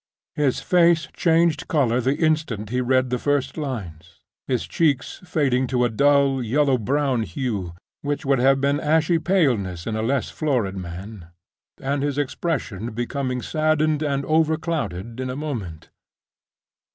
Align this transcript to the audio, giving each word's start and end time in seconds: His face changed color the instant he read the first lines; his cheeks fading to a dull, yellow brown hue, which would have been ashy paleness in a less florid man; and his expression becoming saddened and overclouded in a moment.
His 0.33 0.61
face 0.61 1.07
changed 1.13 1.67
color 1.67 2.01
the 2.01 2.15
instant 2.17 2.71
he 2.71 2.81
read 2.81 3.11
the 3.11 3.19
first 3.19 3.55
lines; 3.55 4.21
his 4.47 4.65
cheeks 4.65 5.21
fading 5.23 5.67
to 5.67 5.85
a 5.85 5.89
dull, 5.91 6.41
yellow 6.41 6.79
brown 6.79 7.21
hue, 7.21 7.73
which 8.01 8.25
would 8.25 8.39
have 8.39 8.59
been 8.59 8.79
ashy 8.79 9.19
paleness 9.19 9.85
in 9.85 9.95
a 9.95 10.01
less 10.01 10.31
florid 10.31 10.75
man; 10.75 11.27
and 11.79 12.01
his 12.01 12.17
expression 12.17 12.89
becoming 12.93 13.43
saddened 13.43 14.01
and 14.01 14.23
overclouded 14.25 15.19
in 15.19 15.29
a 15.29 15.35
moment. 15.35 15.91